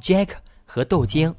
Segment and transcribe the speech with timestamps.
[0.00, 0.30] Jack
[0.64, 1.34] 和豆精。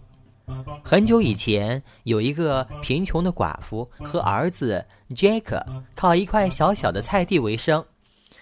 [0.84, 5.64] 很久以前，有一个贫穷的寡妇和儿子 Jack
[5.96, 7.84] 靠一块小小的菜地为生。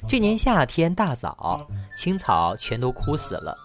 [0.07, 1.67] 这年夏天大早，
[1.97, 3.58] 青草全都枯死了，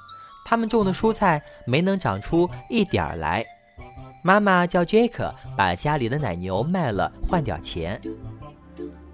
[0.45, 3.45] 他们种的蔬菜没能长出一点儿来。
[4.25, 8.01] 妈妈叫 Jack 把家里的奶牛卖了换点钱。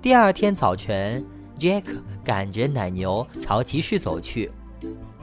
[0.01, 1.25] 第二天早晨
[1.59, 1.85] ，Jack
[2.29, 4.51] 赶着奶牛朝集市走去，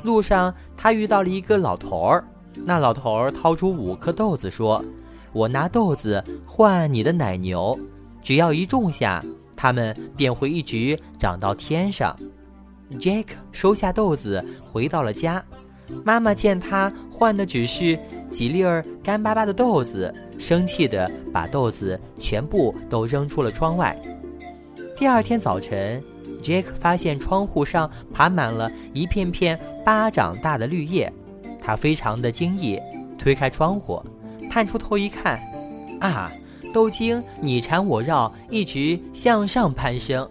[0.01, 2.25] 路上他遇到了一个老头儿。
[2.65, 4.83] 那老头儿掏出五颗豆子，说
[5.31, 7.79] ：“我拿豆子换你的奶牛，
[8.23, 9.23] 只要一种下，
[9.55, 12.17] 它们便会一直长到天上。”
[12.93, 15.45] Jack 收下豆子，回到了家。
[16.03, 17.99] 妈妈见他换的只是
[18.31, 23.95] 几粒儿干巴巴的豆子，生气地把豆子全部都扔出了窗外。
[24.97, 26.03] 第二天早晨
[26.45, 31.11] ，Jack 发现窗户上爬满了一片片巴掌大的绿叶。
[31.59, 32.79] 他非常的惊异，
[33.17, 33.99] 推开窗户，
[34.51, 35.39] 探出头一看，
[35.99, 36.31] 啊，
[36.71, 40.29] 豆茎你缠我绕，一直向上攀升，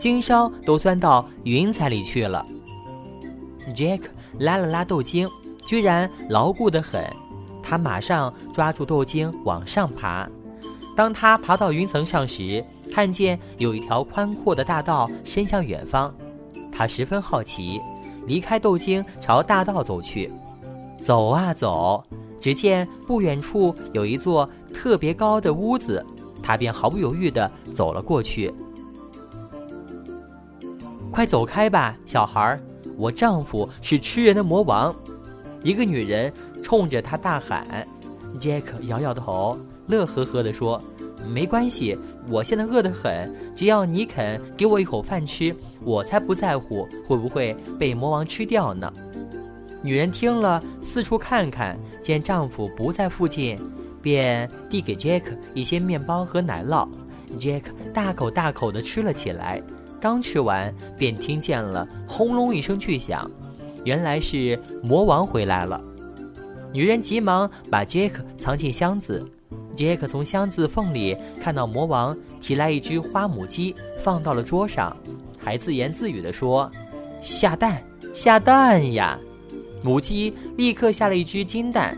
[0.00, 2.44] 茎梢都钻到云彩里去了。
[3.72, 4.00] Jack
[4.40, 5.28] 拉了拉豆茎，
[5.64, 7.04] 居然牢固得很，
[7.62, 10.28] 他马上抓住豆茎往上爬。
[11.00, 12.62] 当他爬到云层上时，
[12.92, 16.14] 看见有一条宽阔的大道伸向远方，
[16.70, 17.80] 他十分好奇。
[18.26, 20.30] 离开豆茎，朝大道走去，
[21.00, 22.04] 走啊走，
[22.38, 26.04] 只见不远处有一座特别高的屋子，
[26.42, 28.52] 他便毫不犹豫地走了过去。
[31.10, 32.60] 快走开吧，小孩！
[32.98, 34.94] 我丈夫是吃人的魔王。
[35.62, 36.30] 一个女人
[36.62, 37.88] 冲着他大喊。
[38.38, 39.56] 杰克摇摇头，
[39.86, 40.78] 乐呵呵地说。
[41.28, 41.96] 没关系，
[42.28, 43.32] 我现在饿得很。
[43.54, 45.54] 只要你肯给我一口饭吃，
[45.84, 48.92] 我才不在乎会不会被魔王吃掉呢。
[49.82, 53.58] 女人听了，四处看看，见丈夫不在附近，
[54.02, 56.88] 便递给杰克一些面包和奶酪。
[57.38, 59.62] 杰克大口大口地吃了起来，
[60.00, 63.30] 刚吃完，便听见了轰隆一声巨响，
[63.84, 65.80] 原来是魔王回来了。
[66.72, 69.24] 女人急忙把杰克藏进箱子。
[69.76, 74.94] 杰克从箱子缝里看到魔王提来一只花母鸡，放到了桌上，
[75.38, 76.70] 还自言自语地说
[77.22, 77.82] ：“下蛋，
[78.12, 79.18] 下蛋呀！”
[79.82, 81.96] 母鸡立刻下了一只金蛋。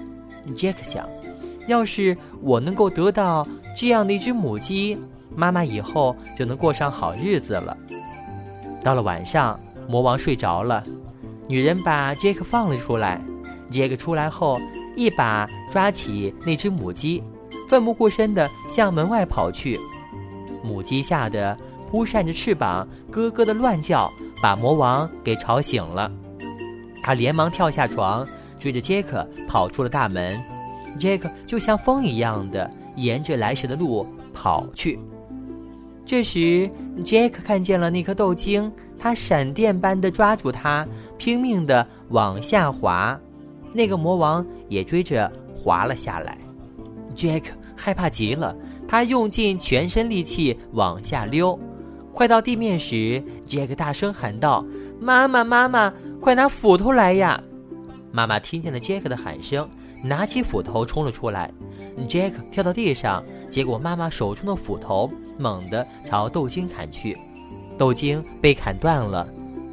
[0.54, 1.08] 杰克想，
[1.66, 3.46] 要是我能够得到
[3.76, 4.96] 这样的一只母鸡，
[5.34, 7.76] 妈妈以后就能过上好日子了。
[8.82, 9.58] 到了晚上，
[9.88, 10.84] 魔王睡着了，
[11.48, 13.20] 女人把杰克放了出来。
[13.70, 14.60] 杰克出来后，
[14.96, 17.22] 一把抓起那只母鸡。
[17.72, 19.80] 奋不顾身地向门外跑去，
[20.62, 21.56] 母鸡吓得
[21.90, 24.12] 扑扇着翅膀，咯咯地乱叫，
[24.42, 26.12] 把魔王给吵醒了。
[27.02, 28.28] 他连忙跳下床，
[28.60, 30.38] 追着杰克跑出了大门。
[30.98, 35.00] 杰克就像风一样的沿着来时的路跑去。
[36.04, 36.70] 这时，
[37.06, 43.18] 杰克看见了那颗豆茎，他闪电般的抓住它，拼命地往下滑。
[43.72, 46.36] 那个魔王也追着滑了下来。
[47.14, 47.46] 杰克。
[47.76, 48.56] 害怕极了，
[48.86, 51.58] 他用尽全身力气往下溜。
[52.12, 54.64] 快到地面时，杰克大声喊道
[55.00, 57.42] ：“妈妈，妈妈，快拿斧头来呀！”
[58.12, 59.66] 妈妈听见了杰克的喊声，
[60.04, 61.50] 拿起斧头冲了出来。
[62.06, 67.16] 杰克跳到地上，结果妈妈手中的斧头猛地朝豆茎砍去，
[67.78, 69.26] 豆茎被砍断了。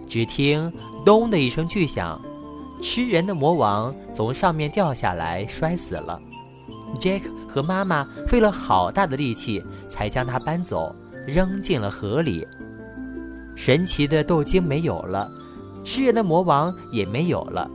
[0.07, 0.71] 只听
[1.05, 2.19] “咚”的一声巨响，
[2.81, 6.19] 吃人的魔王从上面掉下来，摔死了。
[6.95, 7.23] Jack。
[7.51, 10.95] 和妈妈费了好大的力气，才将它搬走，
[11.27, 12.45] 扔进了河里。
[13.55, 15.27] 神奇的豆茎没有了，
[15.83, 17.67] 吃人的魔王也没有了。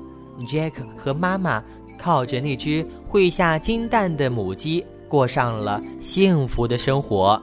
[0.43, 1.61] Jack 和妈妈
[1.99, 7.43] 靠着那只会下金蛋的母鸡，过上了幸福的生活。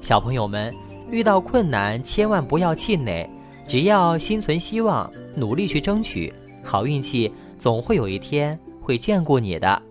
[0.00, 0.72] 小朋友们，
[1.10, 3.28] 遇到困难千万不要气馁，
[3.66, 6.32] 只要心存希望，努力去争取，
[6.62, 9.82] 好运气总会有一天会眷顾你的。